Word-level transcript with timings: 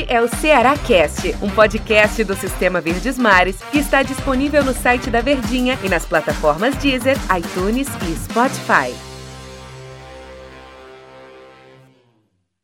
Este 0.00 0.12
é 0.12 0.22
o 0.22 0.28
Ceará 0.28 0.78
Cast, 0.78 1.34
um 1.42 1.50
podcast 1.50 2.24
do 2.24 2.34
Sistema 2.34 2.80
Verdes 2.80 3.18
Mares 3.18 3.60
que 3.70 3.78
está 3.78 4.02
disponível 4.02 4.64
no 4.64 4.72
site 4.72 5.10
da 5.10 5.20
Verdinha 5.20 5.78
e 5.84 5.90
nas 5.90 6.06
plataformas 6.06 6.74
Deezer, 6.76 7.16
iTunes 7.36 7.86
e 8.08 8.16
Spotify. 8.16 8.94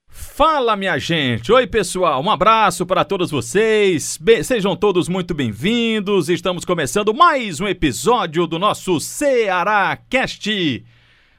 Fala, 0.09 0.77
minha 0.77 0.99
gente! 0.99 1.53
Oi, 1.53 1.67
pessoal! 1.67 2.23
Um 2.23 2.31
abraço 2.31 2.87
para 2.87 3.05
todos 3.05 3.31
vocês. 3.31 4.19
Be 4.19 4.43
sejam 4.43 4.75
todos 4.75 5.07
muito 5.07 5.35
bem-vindos. 5.35 6.31
Estamos 6.31 6.65
começando 6.65 7.13
mais 7.13 7.61
um 7.61 7.69
episódio 7.69 8.47
do 8.47 8.59
nosso 8.59 8.99
Ceará 8.99 9.99
Cast. 10.09 10.87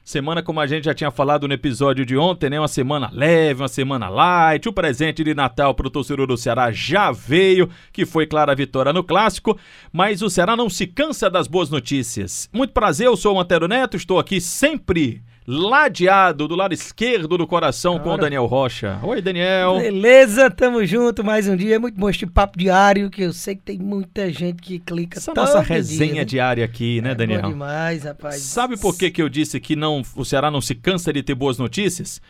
Semana, 0.08 0.42
como 0.42 0.58
a 0.58 0.66
gente 0.66 0.84
já 0.84 0.94
tinha 0.94 1.10
falado 1.10 1.46
no 1.46 1.52
episódio 1.52 2.06
de 2.06 2.16
ontem, 2.16 2.48
né? 2.48 2.58
Uma 2.58 2.66
semana 2.66 3.10
leve, 3.12 3.60
uma 3.60 3.68
semana 3.68 4.08
light. 4.08 4.66
O 4.66 4.72
presente 4.72 5.22
de 5.22 5.34
Natal 5.34 5.74
para 5.74 5.86
o 5.86 5.90
torcedor 5.90 6.26
do 6.26 6.34
Ceará 6.34 6.72
já 6.72 7.12
veio, 7.12 7.68
que 7.92 8.06
foi, 8.06 8.26
claro, 8.26 8.50
a 8.50 8.54
vitória 8.54 8.90
no 8.90 9.04
Clássico. 9.04 9.58
Mas 9.92 10.22
o 10.22 10.30
Ceará 10.30 10.56
não 10.56 10.70
se 10.70 10.86
cansa 10.86 11.28
das 11.28 11.46
boas 11.46 11.68
notícias. 11.68 12.48
Muito 12.54 12.72
prazer, 12.72 13.06
eu 13.06 13.18
sou 13.18 13.36
o 13.36 13.38
Antero 13.38 13.68
Neto, 13.68 13.98
estou 13.98 14.18
aqui 14.18 14.40
sempre 14.40 15.22
ladeado 15.50 16.46
do 16.46 16.54
lado 16.54 16.74
esquerdo 16.74 17.38
do 17.38 17.46
coração 17.46 17.98
com 17.98 18.10
o 18.10 18.18
Daniel 18.18 18.44
Rocha. 18.44 19.00
Oi, 19.02 19.22
Daniel. 19.22 19.78
Beleza, 19.78 20.50
tamo 20.50 20.84
junto 20.84 21.24
mais 21.24 21.48
um 21.48 21.56
dia. 21.56 21.76
É 21.76 21.78
muito 21.78 21.98
bom 21.98 22.10
este 22.10 22.26
papo 22.26 22.58
diário, 22.58 23.08
que 23.08 23.22
eu 23.22 23.32
sei 23.32 23.56
que 23.56 23.62
tem 23.62 23.78
muita 23.78 24.30
gente 24.30 24.60
que 24.60 24.78
clica 24.78 25.18
Essa 25.18 25.32
nossa 25.32 25.60
resenha 25.60 26.12
dia, 26.12 26.20
né? 26.20 26.24
diária 26.26 26.64
aqui, 26.66 27.00
né, 27.00 27.12
é 27.12 27.14
Daniel? 27.14 27.40
Bom 27.40 27.48
demais, 27.48 28.04
rapaz. 28.04 28.42
Sabe 28.42 28.78
por 28.78 28.98
que, 28.98 29.10
que 29.10 29.22
eu 29.22 29.28
disse 29.30 29.58
que 29.58 29.74
não, 29.74 30.02
o 30.14 30.22
Ceará 30.22 30.50
não 30.50 30.60
se 30.60 30.74
cansa 30.74 31.10
de 31.14 31.22
ter 31.22 31.34
boas 31.34 31.56
notícias? 31.56 32.20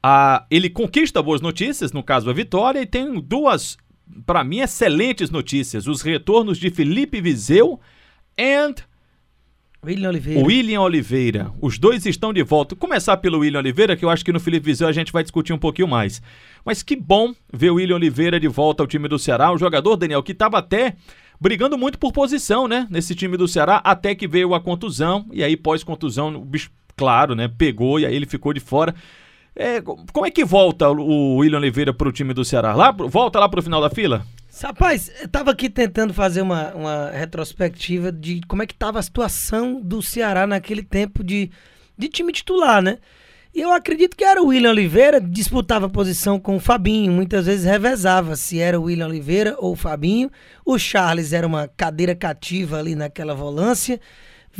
Ah, 0.00 0.46
ele 0.48 0.70
conquista 0.70 1.20
boas 1.20 1.40
notícias, 1.40 1.90
no 1.90 2.04
caso 2.04 2.30
a 2.30 2.32
vitória, 2.32 2.80
e 2.80 2.86
tem 2.86 3.20
duas, 3.20 3.76
para 4.24 4.44
mim, 4.44 4.60
excelentes 4.60 5.30
notícias. 5.30 5.88
Os 5.88 6.00
retornos 6.00 6.58
de 6.58 6.70
Felipe 6.70 7.20
Viseu 7.20 7.80
e 8.36 8.72
William 9.84 10.08
Oliveira. 10.08 10.44
William 10.44 10.80
Oliveira. 10.80 11.52
Os 11.60 11.78
dois 11.78 12.04
estão 12.04 12.32
de 12.32 12.42
volta. 12.42 12.74
Começar 12.74 13.16
pelo 13.18 13.38
William 13.38 13.60
Oliveira, 13.60 13.96
que 13.96 14.04
eu 14.04 14.10
acho 14.10 14.24
que 14.24 14.32
no 14.32 14.40
Felipe 14.40 14.66
Viseu 14.66 14.88
a 14.88 14.92
gente 14.92 15.12
vai 15.12 15.22
discutir 15.22 15.52
um 15.52 15.58
pouquinho 15.58 15.86
mais. 15.86 16.20
Mas 16.64 16.82
que 16.82 16.96
bom 16.96 17.32
ver 17.52 17.70
o 17.70 17.74
William 17.74 17.96
Oliveira 17.96 18.40
de 18.40 18.48
volta 18.48 18.82
ao 18.82 18.86
time 18.86 19.06
do 19.06 19.18
Ceará. 19.18 19.52
Um 19.52 19.58
jogador, 19.58 19.96
Daniel, 19.96 20.22
que 20.22 20.32
estava 20.32 20.58
até 20.58 20.96
brigando 21.40 21.78
muito 21.78 21.98
por 21.98 22.12
posição, 22.12 22.66
né? 22.66 22.88
Nesse 22.90 23.14
time 23.14 23.36
do 23.36 23.46
Ceará, 23.46 23.80
até 23.84 24.14
que 24.14 24.26
veio 24.26 24.52
a 24.52 24.60
contusão. 24.60 25.26
E 25.32 25.44
aí, 25.44 25.56
pós-contusão, 25.56 26.34
o 26.34 26.44
bicho, 26.44 26.70
claro, 26.96 27.36
né? 27.36 27.46
Pegou 27.46 28.00
e 28.00 28.06
aí 28.06 28.14
ele 28.14 28.26
ficou 28.26 28.52
de 28.52 28.60
fora. 28.60 28.94
É, 29.58 29.82
como 29.82 30.24
é 30.24 30.30
que 30.30 30.44
volta 30.44 30.88
o 30.88 31.38
William 31.38 31.58
Oliveira 31.58 31.92
para 31.92 32.08
o 32.08 32.12
time 32.12 32.32
do 32.32 32.44
Ceará? 32.44 32.76
Lá, 32.76 32.92
volta 32.92 33.40
lá 33.40 33.48
para 33.48 33.58
o 33.58 33.62
final 33.62 33.80
da 33.80 33.90
fila? 33.90 34.24
Rapaz, 34.62 35.10
eu 35.20 35.26
tava 35.26 35.50
aqui 35.50 35.68
tentando 35.68 36.14
fazer 36.14 36.42
uma, 36.42 36.72
uma 36.74 37.10
retrospectiva 37.10 38.12
de 38.12 38.40
como 38.46 38.62
é 38.62 38.66
que 38.66 38.74
tava 38.74 39.00
a 39.00 39.02
situação 39.02 39.80
do 39.80 40.00
Ceará 40.00 40.46
naquele 40.46 40.84
tempo 40.84 41.24
de, 41.24 41.50
de 41.96 42.08
time 42.08 42.32
titular, 42.32 42.80
né? 42.80 42.98
E 43.52 43.60
eu 43.60 43.72
acredito 43.72 44.16
que 44.16 44.22
era 44.22 44.40
o 44.40 44.46
William 44.46 44.70
Oliveira, 44.70 45.20
disputava 45.20 45.88
posição 45.88 46.38
com 46.38 46.54
o 46.54 46.60
Fabinho, 46.60 47.10
muitas 47.10 47.46
vezes 47.46 47.64
revezava 47.64 48.36
se 48.36 48.60
era 48.60 48.78
o 48.78 48.84
William 48.84 49.06
Oliveira 49.06 49.56
ou 49.58 49.72
o 49.72 49.76
Fabinho. 49.76 50.30
O 50.64 50.78
Charles 50.78 51.32
era 51.32 51.44
uma 51.44 51.66
cadeira 51.66 52.14
cativa 52.14 52.78
ali 52.78 52.94
naquela 52.94 53.34
volância. 53.34 54.00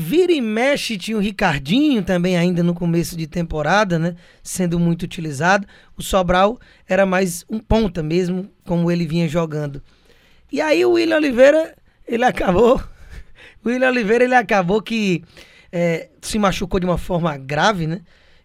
Vira 0.01 0.31
e 0.31 0.41
mexe 0.41 0.97
tinha 0.97 1.17
o 1.17 1.21
Ricardinho 1.21 2.05
também 2.05 2.37
ainda 2.37 2.63
no 2.63 2.73
começo 2.73 3.17
de 3.17 3.27
temporada, 3.27 3.99
né? 3.99 4.15
Sendo 4.45 4.79
muito 4.79 5.03
utilizado. 5.03 5.67
O 5.97 6.05
Sobral 6.05 6.57
era 6.87 7.05
mais 7.05 7.45
um 7.51 7.59
ponta 7.59 8.01
mesmo, 8.01 8.49
como 8.65 8.93
ele 8.93 9.05
vinha 9.05 9.27
jogando. 9.27 9.83
E 10.53 10.61
aí 10.61 10.85
o 10.85 10.93
William 10.93 11.17
Oliveira, 11.17 11.77
ele 12.07 12.25
acabou... 12.25 12.81
O 13.65 13.71
William 13.71 13.89
Oliveira, 13.89 14.23
ele 14.23 14.37
acabou 14.37 14.81
que 14.81 15.25
é, 15.73 16.11
se 16.23 16.39
machucou 16.39 16.79
de 16.79 16.87
uma 16.87 16.97
forma 16.97 17.37
grave, 17.37 17.89
né? 17.89 18.03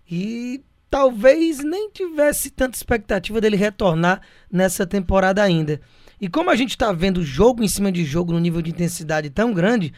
E 0.09 0.59
talvez 0.89 1.63
nem 1.63 1.91
tivesse 1.91 2.49
tanta 2.49 2.75
expectativa 2.75 3.39
dele 3.39 3.55
retornar 3.55 4.21
nessa 4.51 4.87
temporada 4.87 5.43
ainda. 5.43 5.79
E 6.19 6.27
como 6.27 6.49
a 6.49 6.55
gente 6.55 6.71
está 6.71 6.91
vendo 6.91 7.23
jogo 7.23 7.63
em 7.63 7.67
cima 7.67 7.91
de 7.91 8.03
jogo 8.03 8.33
no 8.33 8.39
nível 8.39 8.61
de 8.61 8.71
intensidade 8.71 9.29
tão 9.29 9.53
grande, 9.53 9.93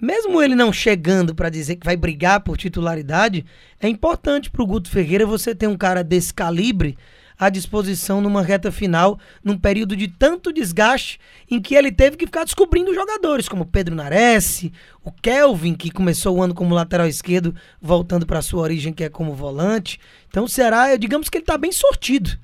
mesmo 0.00 0.42
ele 0.42 0.54
não 0.54 0.72
chegando 0.72 1.34
para 1.34 1.50
dizer 1.50 1.76
que 1.76 1.84
vai 1.84 1.96
brigar 1.96 2.40
por 2.40 2.56
titularidade, 2.56 3.44
é 3.80 3.88
importante 3.88 4.50
para 4.50 4.62
o 4.62 4.66
Guto 4.66 4.90
Ferreira 4.90 5.26
você 5.26 5.54
ter 5.54 5.66
um 5.66 5.76
cara 5.76 6.04
desse 6.04 6.32
calibre 6.32 6.96
à 7.38 7.48
disposição 7.48 8.20
numa 8.20 8.42
reta 8.42 8.72
final, 8.72 9.18
num 9.44 9.56
período 9.56 9.96
de 9.96 10.08
tanto 10.08 10.52
desgaste, 10.52 11.20
em 11.48 11.60
que 11.60 11.74
ele 11.74 11.92
teve 11.92 12.16
que 12.16 12.26
ficar 12.26 12.44
descobrindo 12.44 12.92
jogadores, 12.92 13.48
como 13.48 13.64
Pedro 13.64 13.94
Nares, 13.94 14.68
o 15.04 15.12
Kelvin, 15.12 15.74
que 15.74 15.90
começou 15.90 16.36
o 16.36 16.42
ano 16.42 16.54
como 16.54 16.74
lateral 16.74 17.06
esquerdo, 17.06 17.54
voltando 17.80 18.26
para 18.26 18.42
sua 18.42 18.62
origem, 18.62 18.92
que 18.92 19.04
é 19.04 19.08
como 19.08 19.34
volante. 19.34 20.00
Então 20.28 20.44
o 20.44 20.48
Ceará, 20.48 20.96
digamos 20.96 21.28
que 21.28 21.38
ele 21.38 21.42
está 21.42 21.56
bem 21.56 21.70
sortido 21.70 22.38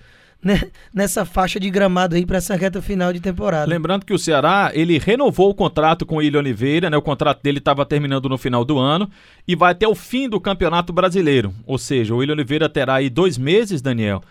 nessa 0.92 1.24
faixa 1.24 1.58
de 1.58 1.70
gramado 1.70 2.14
aí 2.14 2.26
para 2.26 2.36
essa 2.36 2.54
reta 2.54 2.82
final 2.82 3.12
de 3.12 3.20
temporada. 3.20 3.66
Lembrando 3.66 4.04
que 4.04 4.12
o 4.12 4.18
Ceará, 4.18 4.70
ele 4.74 4.98
renovou 4.98 5.50
o 5.50 5.54
contrato 5.54 6.04
com 6.04 6.16
o 6.16 6.22
Ilho 6.22 6.38
Oliveira, 6.38 6.90
né? 6.90 6.96
O 6.96 7.02
contrato 7.02 7.42
dele 7.42 7.58
estava 7.58 7.86
terminando 7.86 8.28
no 8.28 8.36
final 8.36 8.64
do 8.64 8.78
ano 8.78 9.10
e 9.48 9.56
vai 9.56 9.72
até 9.72 9.88
o 9.88 9.94
fim 9.94 10.28
do 10.28 10.40
Campeonato 10.40 10.92
Brasileiro. 10.92 11.54
Ou 11.66 11.78
seja, 11.78 12.14
o 12.14 12.22
Ilho 12.22 12.32
Oliveira 12.32 12.68
terá 12.68 12.96
aí 12.96 13.08
dois 13.08 13.38
meses, 13.38 13.80
Daniel, 13.80 14.22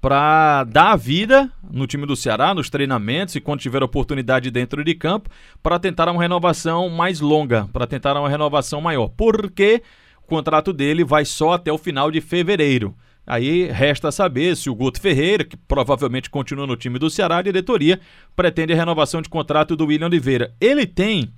para 0.00 0.64
dar 0.64 0.92
a 0.92 0.96
vida 0.96 1.50
no 1.70 1.86
time 1.86 2.06
do 2.06 2.16
Ceará, 2.16 2.54
nos 2.54 2.70
treinamentos 2.70 3.36
e 3.36 3.40
quando 3.40 3.60
tiver 3.60 3.82
oportunidade 3.82 4.50
dentro 4.50 4.82
de 4.82 4.94
campo, 4.94 5.28
para 5.62 5.78
tentar 5.78 6.08
uma 6.08 6.22
renovação 6.22 6.88
mais 6.88 7.20
longa, 7.20 7.68
para 7.72 7.86
tentar 7.86 8.16
uma 8.18 8.28
renovação 8.28 8.80
maior. 8.80 9.08
Porque 9.08 9.82
o 10.24 10.26
contrato 10.26 10.72
dele 10.72 11.04
vai 11.04 11.24
só 11.24 11.52
até 11.52 11.70
o 11.70 11.78
final 11.78 12.10
de 12.10 12.20
fevereiro. 12.20 12.94
Aí 13.26 13.66
resta 13.66 14.10
saber 14.10 14.56
se 14.56 14.68
o 14.68 14.74
Guto 14.74 15.00
Ferreira, 15.00 15.44
que 15.44 15.56
provavelmente 15.56 16.28
continua 16.28 16.66
no 16.66 16.76
time 16.76 16.98
do 16.98 17.10
Ceará, 17.10 17.38
a 17.38 17.42
diretoria 17.42 18.00
pretende 18.34 18.72
a 18.72 18.76
renovação 18.76 19.22
de 19.22 19.28
contrato 19.28 19.76
do 19.76 19.86
William 19.86 20.06
Oliveira. 20.06 20.54
Ele 20.60 20.86
tem, 20.86 21.32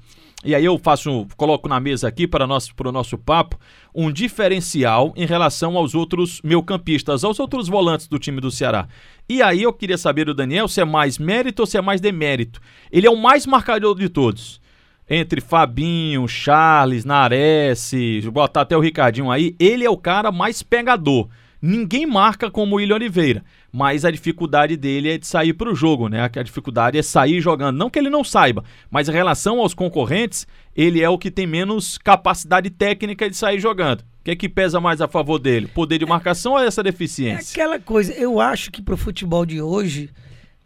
e 0.44 0.54
aí 0.54 0.64
eu 0.64 0.78
faço, 0.78 1.26
coloco 1.36 1.68
na 1.68 1.78
mesa 1.78 2.08
aqui 2.08 2.26
para, 2.26 2.46
nosso, 2.46 2.74
para 2.74 2.88
o 2.88 2.92
nosso 2.92 3.18
papo, 3.18 3.58
um 3.94 4.10
diferencial 4.10 5.12
em 5.16 5.26
relação 5.26 5.76
aos 5.76 5.94
outros 5.94 6.40
meio-campistas, 6.42 7.24
aos 7.24 7.38
outros 7.38 7.68
volantes 7.68 8.08
do 8.08 8.18
time 8.18 8.40
do 8.40 8.50
Ceará. 8.50 8.88
E 9.28 9.42
aí 9.42 9.62
eu 9.62 9.72
queria 9.72 9.98
saber 9.98 10.24
do 10.24 10.34
Daniel 10.34 10.68
se 10.68 10.80
é 10.80 10.84
mais 10.84 11.18
mérito 11.18 11.62
ou 11.62 11.66
se 11.66 11.76
é 11.76 11.82
mais 11.82 12.00
demérito. 12.00 12.60
Ele 12.90 13.06
é 13.06 13.10
o 13.10 13.16
mais 13.16 13.46
marcador 13.46 13.96
de 13.98 14.08
todos 14.08 14.62
entre 15.08 15.40
Fabinho, 15.42 16.26
Charles, 16.26 17.04
Nares, 17.04 17.92
botar 18.32 18.62
até 18.62 18.74
o 18.74 18.80
Ricardinho 18.80 19.30
aí, 19.30 19.54
ele 19.58 19.84
é 19.84 19.90
o 19.90 19.96
cara 19.96 20.32
mais 20.32 20.62
pegador. 20.62 21.28
Ninguém 21.64 22.04
marca 22.04 22.50
como 22.50 22.74
o 22.74 22.78
William 22.78 22.96
Oliveira, 22.96 23.44
mas 23.70 24.04
a 24.04 24.10
dificuldade 24.10 24.76
dele 24.76 25.10
é 25.10 25.16
de 25.16 25.28
sair 25.28 25.52
para 25.52 25.70
o 25.70 25.76
jogo, 25.76 26.08
né? 26.08 26.20
A 26.24 26.42
dificuldade 26.42 26.98
é 26.98 27.02
sair 27.02 27.40
jogando. 27.40 27.76
Não 27.76 27.88
que 27.88 28.00
ele 28.00 28.10
não 28.10 28.24
saiba, 28.24 28.64
mas 28.90 29.08
em 29.08 29.12
relação 29.12 29.60
aos 29.60 29.72
concorrentes, 29.72 30.44
ele 30.74 31.00
é 31.00 31.08
o 31.08 31.16
que 31.16 31.30
tem 31.30 31.46
menos 31.46 31.98
capacidade 31.98 32.68
técnica 32.68 33.30
de 33.30 33.36
sair 33.36 33.60
jogando. 33.60 34.00
O 34.00 34.24
que 34.24 34.32
é 34.32 34.36
que 34.36 34.48
pesa 34.48 34.80
mais 34.80 35.00
a 35.00 35.06
favor 35.06 35.38
dele? 35.38 35.68
Poder 35.68 35.98
de 35.98 36.06
marcação 36.06 36.54
ou 36.54 36.58
essa 36.58 36.82
deficiência? 36.82 37.60
É 37.60 37.62
aquela 37.62 37.78
coisa, 37.78 38.12
eu 38.12 38.40
acho 38.40 38.72
que 38.72 38.82
para 38.82 38.94
o 38.94 38.96
futebol 38.96 39.46
de 39.46 39.62
hoje, 39.62 40.10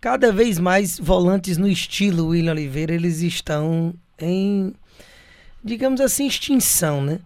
cada 0.01 0.33
vez 0.33 0.59
mais 0.59 0.99
volantes 0.99 1.59
no 1.59 1.69
estilo 1.69 2.29
William 2.29 2.53
Oliveira, 2.53 2.95
eles 2.95 3.21
estão 3.21 3.93
em, 4.19 4.73
digamos 5.63 6.01
assim, 6.01 6.27
extinção, 6.27 7.03
né? 7.03 7.19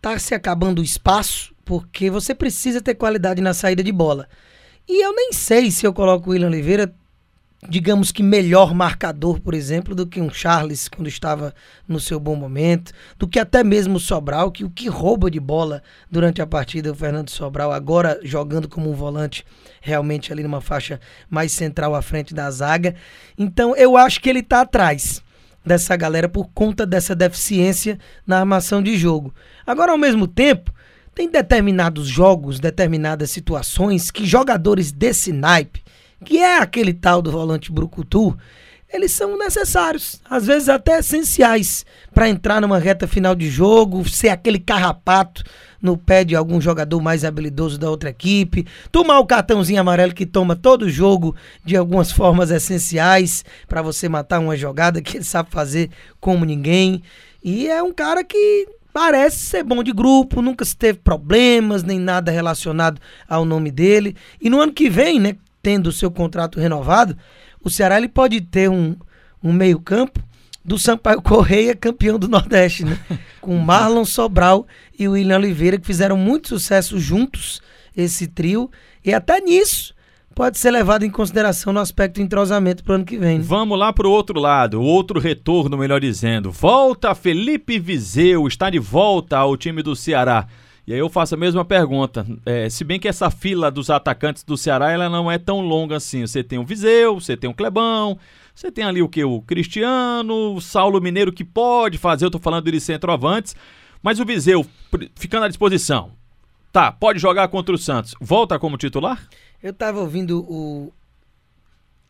Tá 0.00 0.16
se 0.20 0.36
acabando 0.36 0.80
o 0.80 0.84
espaço 0.84 1.52
porque 1.68 2.08
você 2.08 2.34
precisa 2.34 2.80
ter 2.80 2.94
qualidade 2.94 3.42
na 3.42 3.52
saída 3.52 3.84
de 3.84 3.92
bola. 3.92 4.26
E 4.88 5.04
eu 5.04 5.14
nem 5.14 5.34
sei 5.34 5.70
se 5.70 5.86
eu 5.86 5.92
coloco 5.92 6.30
o 6.30 6.32
William 6.32 6.48
Oliveira, 6.48 6.90
digamos 7.68 8.10
que 8.10 8.22
melhor 8.22 8.72
marcador, 8.72 9.38
por 9.38 9.52
exemplo, 9.52 9.94
do 9.94 10.06
que 10.06 10.18
um 10.18 10.30
Charles 10.30 10.88
quando 10.88 11.08
estava 11.08 11.54
no 11.86 12.00
seu 12.00 12.18
bom 12.18 12.34
momento, 12.34 12.90
do 13.18 13.28
que 13.28 13.38
até 13.38 13.62
mesmo 13.62 13.96
o 13.96 14.00
Sobral, 14.00 14.50
que 14.50 14.64
o 14.64 14.70
que 14.70 14.88
rouba 14.88 15.30
de 15.30 15.38
bola 15.38 15.82
durante 16.10 16.40
a 16.40 16.46
partida 16.46 16.90
o 16.90 16.94
Fernando 16.94 17.28
Sobral, 17.28 17.70
agora 17.70 18.18
jogando 18.22 18.66
como 18.66 18.90
um 18.90 18.94
volante 18.94 19.44
realmente 19.82 20.32
ali 20.32 20.42
numa 20.42 20.62
faixa 20.62 20.98
mais 21.28 21.52
central 21.52 21.94
à 21.94 22.00
frente 22.00 22.32
da 22.32 22.50
zaga. 22.50 22.94
Então 23.36 23.76
eu 23.76 23.94
acho 23.94 24.22
que 24.22 24.30
ele 24.30 24.40
está 24.40 24.62
atrás 24.62 25.22
dessa 25.66 25.94
galera 25.96 26.30
por 26.30 26.48
conta 26.54 26.86
dessa 26.86 27.14
deficiência 27.14 27.98
na 28.26 28.38
armação 28.38 28.82
de 28.82 28.96
jogo. 28.96 29.34
Agora, 29.66 29.92
ao 29.92 29.98
mesmo 29.98 30.26
tempo, 30.26 30.72
tem 31.18 31.28
determinados 31.28 32.06
jogos, 32.06 32.60
determinadas 32.60 33.32
situações 33.32 34.08
que 34.08 34.24
jogadores 34.24 34.92
desse 34.92 35.32
naipe, 35.32 35.82
que 36.24 36.38
é 36.38 36.58
aquele 36.58 36.94
tal 36.94 37.20
do 37.20 37.32
volante 37.32 37.72
Brucutu, 37.72 38.38
eles 38.88 39.10
são 39.10 39.36
necessários, 39.36 40.20
às 40.30 40.46
vezes 40.46 40.68
até 40.68 41.00
essenciais, 41.00 41.84
para 42.14 42.28
entrar 42.28 42.60
numa 42.60 42.78
reta 42.78 43.08
final 43.08 43.34
de 43.34 43.50
jogo, 43.50 44.08
ser 44.08 44.28
aquele 44.28 44.60
carrapato 44.60 45.42
no 45.82 45.96
pé 45.96 46.22
de 46.22 46.36
algum 46.36 46.60
jogador 46.60 47.00
mais 47.02 47.24
habilidoso 47.24 47.78
da 47.78 47.90
outra 47.90 48.10
equipe, 48.10 48.64
tomar 48.92 49.18
o 49.18 49.26
cartãozinho 49.26 49.80
amarelo 49.80 50.14
que 50.14 50.24
toma 50.24 50.54
todo 50.54 50.88
jogo 50.88 51.34
de 51.64 51.76
algumas 51.76 52.12
formas 52.12 52.52
essenciais 52.52 53.44
para 53.66 53.82
você 53.82 54.08
matar 54.08 54.38
uma 54.38 54.56
jogada 54.56 55.02
que 55.02 55.16
ele 55.16 55.24
sabe 55.24 55.50
fazer 55.50 55.90
como 56.20 56.44
ninguém. 56.44 57.02
E 57.42 57.66
é 57.66 57.82
um 57.82 57.92
cara 57.92 58.22
que 58.22 58.77
parece 58.98 59.38
ser 59.38 59.62
bom 59.62 59.80
de 59.80 59.92
grupo, 59.92 60.42
nunca 60.42 60.64
se 60.64 60.76
teve 60.76 60.98
problemas 60.98 61.84
nem 61.84 62.00
nada 62.00 62.32
relacionado 62.32 63.00
ao 63.28 63.44
nome 63.44 63.70
dele. 63.70 64.16
E 64.40 64.50
no 64.50 64.60
ano 64.60 64.72
que 64.72 64.90
vem, 64.90 65.20
né, 65.20 65.36
tendo 65.62 65.86
o 65.86 65.92
seu 65.92 66.10
contrato 66.10 66.58
renovado, 66.58 67.16
o 67.62 67.70
Ceará 67.70 67.96
ele 67.96 68.08
pode 68.08 68.40
ter 68.40 68.68
um, 68.68 68.96
um 69.40 69.52
meio-campo 69.52 70.20
do 70.64 70.76
Sampaio 70.76 71.22
Correia, 71.22 71.76
campeão 71.76 72.18
do 72.18 72.26
Nordeste, 72.26 72.84
né? 72.84 72.98
Com 73.40 73.56
Marlon 73.58 74.04
Sobral 74.04 74.66
e 74.98 75.06
o 75.06 75.12
William 75.12 75.36
Oliveira, 75.36 75.78
que 75.78 75.86
fizeram 75.86 76.16
muito 76.16 76.48
sucesso 76.48 76.98
juntos, 76.98 77.62
esse 77.96 78.26
trio. 78.26 78.68
E 79.04 79.14
até 79.14 79.40
nisso 79.40 79.94
pode 80.38 80.56
ser 80.56 80.70
levado 80.70 81.02
em 81.02 81.10
consideração 81.10 81.72
no 81.72 81.80
aspecto 81.80 82.22
entrosamento 82.22 82.84
para 82.84 82.92
o 82.92 82.94
ano 82.94 83.04
que 83.04 83.18
vem. 83.18 83.38
Né? 83.38 83.44
Vamos 83.44 83.76
lá 83.76 83.92
para 83.92 84.06
o 84.06 84.10
outro 84.12 84.38
lado, 84.38 84.80
outro 84.80 85.18
retorno, 85.18 85.76
melhor 85.76 86.00
dizendo. 86.00 86.52
Volta 86.52 87.12
Felipe 87.12 87.76
Vizeu, 87.76 88.46
está 88.46 88.70
de 88.70 88.78
volta 88.78 89.36
ao 89.36 89.56
time 89.56 89.82
do 89.82 89.96
Ceará. 89.96 90.46
E 90.86 90.92
aí 90.92 90.98
eu 91.00 91.08
faço 91.08 91.34
a 91.34 91.36
mesma 91.36 91.64
pergunta. 91.64 92.24
É, 92.46 92.70
se 92.70 92.84
bem 92.84 93.00
que 93.00 93.08
essa 93.08 93.32
fila 93.32 93.68
dos 93.68 93.90
atacantes 93.90 94.44
do 94.44 94.56
Ceará 94.56 94.92
ela 94.92 95.10
não 95.10 95.28
é 95.28 95.38
tão 95.38 95.60
longa 95.60 95.96
assim. 95.96 96.24
Você 96.24 96.44
tem 96.44 96.56
o 96.56 96.64
Viseu, 96.64 97.18
você 97.18 97.36
tem 97.36 97.50
o 97.50 97.54
Clebão, 97.54 98.16
você 98.54 98.70
tem 98.70 98.84
ali 98.84 99.02
o 99.02 99.08
que? 99.08 99.24
O 99.24 99.42
Cristiano, 99.42 100.54
o 100.54 100.60
Saulo 100.60 101.00
Mineiro 101.00 101.32
que 101.32 101.42
pode 101.42 101.98
fazer, 101.98 102.26
eu 102.26 102.30
tô 102.30 102.38
falando 102.38 102.70
de 102.70 102.80
centroavantes, 102.80 103.56
mas 104.00 104.20
o 104.20 104.24
Viseu 104.24 104.64
ficando 105.16 105.46
à 105.46 105.48
disposição. 105.48 106.12
Tá, 106.72 106.92
pode 106.92 107.18
jogar 107.18 107.48
contra 107.48 107.74
o 107.74 107.78
Santos. 107.78 108.14
Volta 108.20 108.56
como 108.56 108.76
titular? 108.76 109.20
Eu 109.62 109.72
tava 109.72 110.00
ouvindo 110.00 110.40
o 110.48 110.92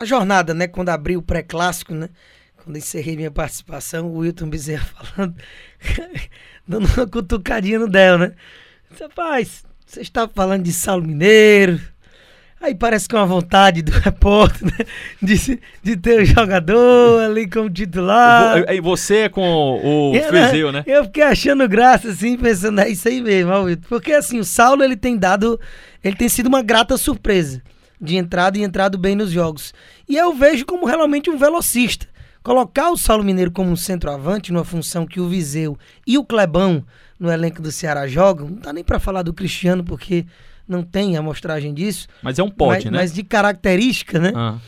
a 0.01 0.05
jornada, 0.05 0.55
né, 0.55 0.69
quando 0.69 0.91
abri 0.91 1.17
o 1.17 1.23
pré-clássico, 1.23 1.93
né? 1.93 2.09
Quando 2.57 2.77
encerrei 2.77 3.17
minha 3.17 3.31
participação, 3.31 4.07
o 4.07 4.19
Wilton 4.19 4.49
Bezerra 4.49 4.85
falando, 4.95 5.37
dando 6.67 6.87
uma 6.87 7.07
cutucadinha 7.07 7.81
no 7.81 7.89
Del, 7.89 8.19
né? 8.19 8.35
Rapaz, 9.01 9.65
você 9.85 10.01
está 10.01 10.29
falando 10.29 10.63
de 10.63 10.73
Saulo 10.73 11.05
Mineiro, 11.05 11.81
Aí 12.61 12.75
parece 12.75 13.09
que 13.09 13.15
é 13.15 13.19
uma 13.19 13.27
vontade 13.27 13.83
do 13.83 13.93
repórter, 14.01 14.67
né? 14.67 14.85
De, 15.23 15.61
de 15.83 15.97
ter 15.97 16.23
o 16.23 16.25
jogador 16.25 17.21
ali 17.23 17.49
como 17.49 17.71
titular. 17.71 18.65
E 18.73 18.81
você 18.81 19.17
é 19.19 19.29
com 19.29 19.43
o 19.43 20.13
Fezeu, 20.29 20.73
né? 20.73 20.83
Eu 20.87 21.05
fiquei 21.05 21.23
achando 21.23 21.69
graça, 21.69 22.09
assim, 22.11 22.37
pensando, 22.37 22.81
é 22.81 22.89
isso 22.89 23.07
aí 23.07 23.21
mesmo, 23.21 23.53
Porque 23.89 24.13
assim, 24.13 24.41
o 24.41 24.45
Saulo, 24.45 24.83
ele 24.83 24.97
tem 24.97 25.17
dado, 25.17 25.61
ele 26.03 26.17
tem 26.17 26.29
sido 26.29 26.47
uma 26.47 26.63
grata 26.63 26.97
surpresa 26.97 27.63
de 28.01 28.17
entrada 28.17 28.59
e 28.59 28.63
entrado 28.63 28.99
bem 28.99 29.15
nos 29.15 29.31
jogos. 29.31 29.73
E 30.09 30.17
eu 30.17 30.35
vejo 30.35 30.67
como 30.67 30.87
realmente 30.87 31.31
um 31.31 31.37
velocista. 31.37 32.07
Colocar 32.43 32.91
o 32.91 32.97
Saulo 32.97 33.25
Mineiro 33.25 33.51
como 33.51 33.71
um 33.71 33.77
centroavante, 33.77 34.53
numa 34.53 34.65
função 34.65 35.07
que 35.07 35.21
o 35.21 35.29
Viseu 35.29 35.77
e 36.07 36.17
o 36.17 36.25
Clebão 36.25 36.85
no 37.19 37.31
elenco 37.31 37.61
do 37.61 37.73
Ceará 37.73 38.07
jogam, 38.07 38.49
não 38.49 38.59
dá 38.59 38.73
nem 38.73 38.85
para 38.85 39.01
falar 39.01 39.23
do 39.23 39.35
Cristiano, 39.35 39.83
porque 39.83 40.25
não 40.69 40.83
tem 40.83 41.17
amostragem 41.17 41.73
disso. 41.73 42.07
Mas 42.23 42.39
é 42.39 42.43
um 42.43 42.51
pote, 42.51 42.85
mas, 42.85 42.93
né? 42.93 42.99
Mas 42.99 43.13
de 43.13 43.23
característica, 43.23 44.19
né? 44.19 44.33
Ah. 44.35 44.59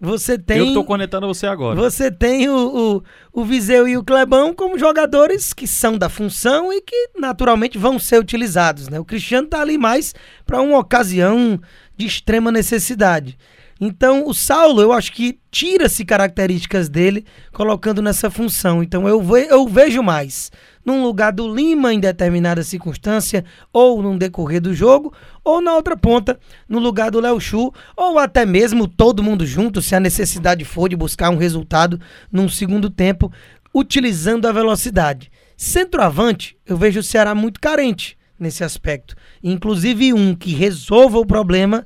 Você 0.00 0.38
tem. 0.38 0.58
Eu 0.58 0.74
tô 0.74 0.84
conectando 0.84 1.26
você 1.26 1.46
agora. 1.46 1.74
Você 1.74 2.10
tem 2.10 2.48
o, 2.48 3.02
o, 3.32 3.40
o 3.40 3.44
Viseu 3.44 3.88
e 3.88 3.96
o 3.96 4.04
Clebão 4.04 4.54
como 4.54 4.78
jogadores 4.78 5.52
que 5.52 5.66
são 5.66 5.98
da 5.98 6.08
função 6.08 6.72
e 6.72 6.80
que 6.80 7.10
naturalmente 7.18 7.76
vão 7.76 7.98
ser 7.98 8.20
utilizados, 8.20 8.88
né? 8.88 9.00
O 9.00 9.04
Cristiano 9.04 9.48
tá 9.48 9.60
ali 9.60 9.76
mais 9.76 10.14
para 10.46 10.60
uma 10.60 10.78
ocasião 10.78 11.60
de 11.96 12.06
extrema 12.06 12.52
necessidade. 12.52 13.36
Então, 13.80 14.26
o 14.26 14.34
Saulo, 14.34 14.80
eu 14.80 14.92
acho 14.92 15.12
que 15.12 15.38
tira-se 15.50 16.04
características 16.04 16.88
dele 16.88 17.24
colocando 17.52 18.02
nessa 18.02 18.28
função. 18.28 18.82
Então, 18.82 19.08
eu, 19.08 19.22
ve 19.22 19.46
eu 19.48 19.66
vejo 19.68 20.02
mais 20.02 20.50
num 20.88 21.02
lugar 21.02 21.34
do 21.34 21.54
Lima 21.54 21.92
em 21.92 22.00
determinada 22.00 22.62
circunstância, 22.62 23.44
ou 23.70 24.02
num 24.02 24.16
decorrer 24.16 24.58
do 24.58 24.72
jogo, 24.72 25.12
ou 25.44 25.60
na 25.60 25.74
outra 25.74 25.98
ponta, 25.98 26.40
no 26.66 26.78
lugar 26.78 27.10
do 27.10 27.20
Léo 27.20 27.38
Chu, 27.38 27.70
ou 27.94 28.18
até 28.18 28.46
mesmo 28.46 28.88
todo 28.88 29.22
mundo 29.22 29.44
junto, 29.44 29.82
se 29.82 29.94
a 29.94 30.00
necessidade 30.00 30.64
for 30.64 30.88
de 30.88 30.96
buscar 30.96 31.28
um 31.28 31.36
resultado 31.36 32.00
num 32.32 32.48
segundo 32.48 32.88
tempo, 32.88 33.30
utilizando 33.74 34.48
a 34.48 34.52
velocidade. 34.52 35.30
Centroavante, 35.58 36.56
eu 36.64 36.74
vejo 36.74 37.00
o 37.00 37.02
Ceará 37.02 37.34
muito 37.34 37.60
carente 37.60 38.16
nesse 38.40 38.64
aspecto. 38.64 39.14
Inclusive 39.44 40.14
um 40.14 40.34
que 40.34 40.54
resolva 40.54 41.18
o 41.18 41.26
problema 41.26 41.84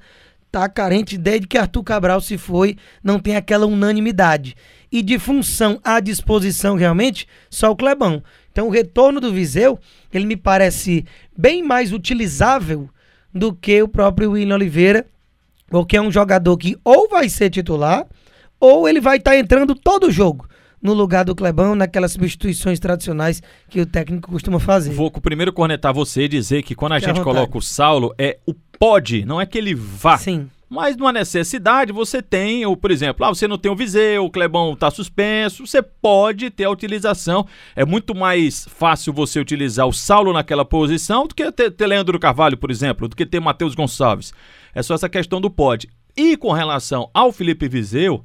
tá 0.53 0.69
carente 0.69 1.17
desde 1.17 1.47
que 1.47 1.57
Arthur 1.57 1.83
Cabral 1.83 2.21
se 2.21 2.37
foi, 2.37 2.77
não 3.03 3.19
tem 3.19 3.35
aquela 3.35 3.65
unanimidade. 3.65 4.55
E 4.93 5.03
de 5.03 5.19
função 5.19 5.81
à 5.83 5.99
disposição 5.99 6.77
realmente, 6.77 7.27
só 7.49 7.71
o 7.71 7.77
Clebão. 7.77 8.23
Então 8.53 8.69
o 8.69 8.71
retorno 8.71 9.19
do 9.19 9.33
Viseu, 9.33 9.79
ele 10.13 10.27
me 10.27 10.37
parece 10.37 11.07
bem 11.35 11.63
mais 11.63 11.91
utilizável 11.91 12.91
do 13.33 13.55
que 13.55 13.83
o 13.83 13.89
próprio 13.89 14.33
William 14.33 14.55
Oliveira, 14.55 15.07
porque 15.69 15.97
é 15.97 16.03
um 16.03 16.13
jogador 16.13 16.59
que 16.59 16.77
ou 16.85 17.09
vai 17.09 17.31
ser 17.31 17.49
titular, 17.49 18.07
ou 18.61 18.87
ele 18.87 19.01
vai 19.01 19.17
estar 19.17 19.31
tá 19.31 19.39
entrando 19.39 19.75
todo 19.75 20.09
o 20.09 20.13
jogo 20.13 20.47
no 20.83 20.93
lugar 20.93 21.25
do 21.25 21.35
Clebão, 21.35 21.75
naquelas 21.75 22.13
substituições 22.13 22.81
tradicionais 22.81 23.41
que 23.71 23.81
o 23.81 23.87
técnico 23.87 24.31
costuma 24.31 24.59
fazer. 24.59 24.93
Vou 24.93 25.11
primeiro 25.11 25.53
cornetar 25.53 25.95
você 25.95 26.25
e 26.25 26.29
dizer 26.29 26.63
que 26.63 26.75
quando 26.75 26.93
a 26.93 27.01
que 27.01 27.07
gente 27.07 27.23
coloca 27.23 27.57
o 27.57 27.63
Saulo, 27.63 28.13
é 28.19 28.39
o 28.45 28.53
pode, 28.83 29.25
não 29.25 29.41
é 29.41 29.47
que 29.47 29.57
ele 29.57 29.77
vá. 29.77 30.19
Sim. 30.19 30.51
Mas 30.69 30.97
numa 30.97 31.13
necessidade 31.13 31.93
você 31.93 32.21
tem, 32.21 32.67
ou 32.67 32.77
por 32.77 32.91
exemplo, 32.91 33.25
ah, 33.25 33.29
você 33.29 33.47
não 33.47 33.57
tem 33.57 33.71
o 33.71 33.77
Viseu, 33.77 34.25
o 34.25 34.31
Clebão 34.31 34.73
está 34.73 34.91
suspenso, 34.91 35.65
você 35.65 35.81
pode 35.81 36.51
ter 36.51 36.65
a 36.65 36.71
utilização. 36.71 37.47
É 37.77 37.85
muito 37.85 38.13
mais 38.13 38.67
fácil 38.75 39.13
você 39.13 39.39
utilizar 39.39 39.87
o 39.87 39.93
Saulo 39.93 40.33
naquela 40.33 40.65
posição 40.65 41.29
do 41.29 41.35
que 41.35 41.53
ter, 41.53 41.71
ter 41.71 41.87
Leandro 41.87 42.19
Carvalho, 42.19 42.57
por 42.57 42.73
exemplo, 42.73 43.07
do 43.07 43.15
que 43.15 43.25
ter 43.25 43.39
Matheus 43.39 43.77
Gonçalves. 43.77 44.35
É 44.75 44.83
só 44.83 44.95
essa 44.95 45.09
questão 45.09 45.41
do 45.41 45.49
pode. 45.49 45.89
E 46.17 46.37
com 46.37 46.51
relação 46.51 47.09
ao 47.15 47.31
Felipe 47.31 47.69
Viseu, 47.69 48.25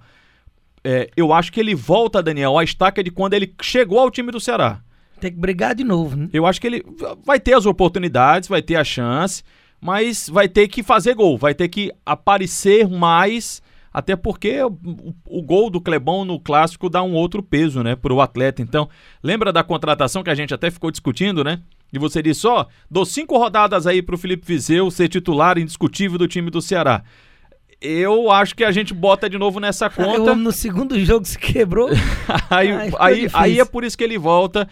é, 0.83 1.07
eu 1.15 1.31
acho 1.33 1.51
que 1.51 1.59
ele 1.59 1.75
volta, 1.75 2.23
Daniel, 2.23 2.57
à 2.57 2.63
estaca 2.63 3.03
de 3.03 3.11
quando 3.11 3.35
ele 3.35 3.53
chegou 3.61 3.99
ao 3.99 4.09
time 4.09 4.31
do 4.31 4.39
Ceará. 4.39 4.81
Tem 5.19 5.31
que 5.31 5.37
brigar 5.37 5.75
de 5.75 5.83
novo, 5.83 6.15
né? 6.15 6.29
Eu 6.33 6.47
acho 6.47 6.59
que 6.59 6.65
ele 6.65 6.83
vai 7.23 7.39
ter 7.39 7.53
as 7.53 7.67
oportunidades, 7.67 8.49
vai 8.49 8.63
ter 8.63 8.75
a 8.75 8.83
chance 8.83 9.43
mas 9.79 10.29
vai 10.29 10.47
ter 10.47 10.67
que 10.67 10.83
fazer 10.83 11.13
gol, 11.13 11.37
vai 11.37 11.53
ter 11.53 11.67
que 11.67 11.91
aparecer 12.05 12.87
mais, 12.87 13.61
até 13.93 14.15
porque 14.15 14.61
o, 14.63 14.77
o, 15.25 15.41
gol 15.41 15.69
do 15.69 15.81
Clebão 15.81 16.25
no 16.25 16.39
clássico 16.39 16.89
dá 16.89 17.03
um 17.03 17.13
outro 17.13 17.41
peso, 17.43 17.83
né, 17.83 17.95
para 17.95 18.13
o 18.13 18.21
atleta. 18.21 18.61
Então, 18.61 18.89
lembra 19.23 19.53
da 19.53 19.63
contratação 19.63 20.23
que 20.23 20.29
a 20.29 20.35
gente 20.35 20.53
até 20.53 20.69
ficou 20.71 20.91
discutindo, 20.91 21.43
né? 21.43 21.61
E 21.91 21.97
você 21.97 22.21
disse, 22.21 22.45
ó, 22.45 22.65
dou 22.91 23.05
cinco 23.05 23.37
rodadas 23.37 23.87
aí 23.87 24.01
para 24.01 24.15
o 24.15 24.17
Felipe 24.17 24.45
Vizeu 24.45 24.91
ser 24.91 25.07
titular 25.07 25.57
indiscutível 25.57 26.17
do 26.17 26.27
time 26.27 26.49
do 26.49 26.61
Ceará. 26.61 27.03
Eu 27.79 28.31
acho 28.31 28.55
que 28.55 28.63
a 28.63 28.71
gente 28.71 28.93
bota 28.93 29.29
de 29.29 29.37
novo 29.37 29.59
nessa 29.59 29.87
conta. 29.91 30.35
no 30.35 30.51
segundo 30.51 30.99
jogo 30.99 31.25
se 31.25 31.37
quebrou. 31.37 31.89
aí, 32.49 32.71
Ai, 32.71 32.91
aí, 32.99 33.27
aí 33.33 33.59
é 33.59 33.65
por 33.65 33.83
isso 33.83 33.97
que 33.97 34.03
ele 34.03 34.17
volta 34.17 34.67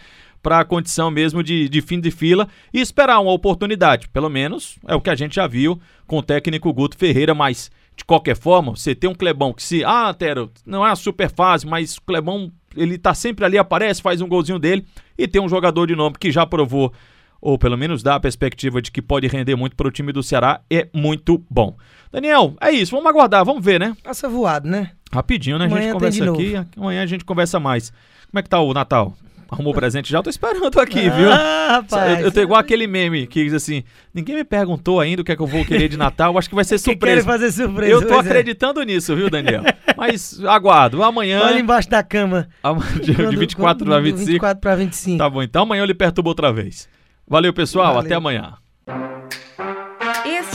para 0.46 0.60
a 0.60 0.64
condição 0.64 1.10
mesmo 1.10 1.42
de, 1.42 1.68
de 1.68 1.82
fim 1.82 1.98
de 1.98 2.12
fila 2.12 2.46
e 2.72 2.80
esperar 2.80 3.18
uma 3.18 3.32
oportunidade. 3.32 4.08
Pelo 4.10 4.30
menos 4.30 4.78
é 4.86 4.94
o 4.94 5.00
que 5.00 5.10
a 5.10 5.14
gente 5.16 5.34
já 5.34 5.44
viu 5.48 5.80
com 6.06 6.18
o 6.18 6.22
técnico 6.22 6.72
Guto 6.72 6.96
Ferreira, 6.96 7.34
mas 7.34 7.68
de 7.96 8.04
qualquer 8.04 8.36
forma, 8.36 8.70
você 8.70 8.94
tem 8.94 9.10
um 9.10 9.14
Clebão 9.14 9.52
que 9.52 9.60
se, 9.60 9.82
ah, 9.84 10.14
Tero, 10.14 10.48
não 10.64 10.86
é 10.86 10.92
a 10.92 10.94
super 10.94 11.28
fase, 11.28 11.66
mas 11.66 11.96
o 11.96 12.02
Clebão, 12.02 12.52
ele 12.76 12.96
tá 12.96 13.12
sempre 13.12 13.44
ali, 13.44 13.58
aparece, 13.58 14.00
faz 14.00 14.20
um 14.20 14.28
golzinho 14.28 14.56
dele, 14.56 14.86
e 15.18 15.26
tem 15.26 15.42
um 15.42 15.48
jogador 15.48 15.84
de 15.84 15.96
nome 15.96 16.14
que 16.16 16.30
já 16.30 16.46
provou, 16.46 16.92
ou 17.40 17.58
pelo 17.58 17.76
menos 17.76 18.00
dá 18.00 18.14
a 18.14 18.20
perspectiva 18.20 18.80
de 18.80 18.92
que 18.92 19.02
pode 19.02 19.26
render 19.26 19.56
muito 19.56 19.74
para 19.74 19.88
o 19.88 19.90
time 19.90 20.12
do 20.12 20.22
Ceará, 20.22 20.60
é 20.70 20.86
muito 20.94 21.44
bom. 21.50 21.76
Daniel, 22.12 22.54
é 22.60 22.70
isso, 22.70 22.92
vamos 22.92 23.10
aguardar, 23.10 23.44
vamos 23.44 23.64
ver, 23.64 23.80
né? 23.80 23.96
Passa 24.00 24.28
voado, 24.28 24.68
né? 24.68 24.92
Rapidinho, 25.12 25.58
né? 25.58 25.64
A 25.64 25.68
gente 25.68 25.92
conversa 25.92 26.30
aqui, 26.30 26.54
amanhã 26.76 27.02
a 27.02 27.06
gente 27.06 27.24
conversa 27.24 27.58
mais. 27.58 27.90
Como 28.30 28.38
é 28.38 28.42
que 28.44 28.48
tá 28.48 28.60
o 28.60 28.72
Natal? 28.72 29.12
Arrumou 29.48 29.72
presente 29.72 30.10
já? 30.10 30.18
Eu 30.18 30.22
tô 30.22 30.30
esperando 30.30 30.80
aqui, 30.80 31.08
viu? 31.08 31.30
Ah, 31.30 31.68
rapaz. 31.80 32.20
Eu, 32.20 32.26
eu 32.26 32.32
tô 32.32 32.40
igual 32.40 32.58
aquele 32.58 32.86
meme 32.86 33.26
que 33.26 33.44
diz 33.44 33.54
assim: 33.54 33.84
ninguém 34.12 34.34
me 34.34 34.44
perguntou 34.44 35.00
ainda 35.00 35.22
o 35.22 35.24
que 35.24 35.30
é 35.30 35.36
que 35.36 35.42
eu 35.42 35.46
vou 35.46 35.64
querer 35.64 35.88
de 35.88 35.96
Natal. 35.96 36.36
Acho 36.36 36.48
que 36.48 36.54
vai 36.54 36.64
ser 36.64 36.78
surpresa. 36.80 37.24
fazer 37.24 37.52
surpresa. 37.52 37.92
Eu 37.92 38.06
tô 38.06 38.14
é. 38.14 38.18
acreditando 38.18 38.82
é. 38.82 38.84
nisso, 38.84 39.14
viu, 39.14 39.30
Daniel? 39.30 39.62
Mas 39.96 40.42
aguardo. 40.44 41.02
Amanhã. 41.02 41.42
Olha 41.42 41.60
embaixo 41.60 41.88
da 41.88 42.02
cama. 42.02 42.48
Quando, 42.62 43.30
de 43.30 43.36
24 43.36 43.84
para 43.84 44.00
25. 44.00 44.26
24 44.26 44.60
para 44.60 44.76
25. 44.76 45.18
Tá 45.18 45.30
bom, 45.30 45.42
então 45.42 45.62
amanhã 45.62 45.82
eu 45.82 45.86
lhe 45.86 45.94
perturbo 45.94 46.28
outra 46.28 46.52
vez. 46.52 46.88
Valeu, 47.26 47.52
pessoal. 47.52 47.94
Valeu. 47.94 48.00
Até 48.00 48.14
amanhã. 48.14 48.54